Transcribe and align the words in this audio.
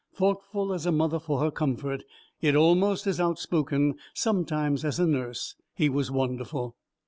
Thoughtful 0.15 0.73
as 0.73 0.87
a 0.87 0.91
mother 0.91 1.19
for 1.19 1.39
her 1.41 1.51
comfort, 1.51 2.01
yet 2.39 2.55
almost 2.55 3.05
as 3.05 3.19
outspoken, 3.19 3.99
sometimes, 4.15 4.83
as 4.83 4.99
a 4.99 5.05
nurse, 5.05 5.53
he 5.75 5.89
was 5.89 6.09
wonderful. 6.09 6.75